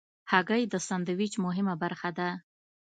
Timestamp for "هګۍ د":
0.31-0.75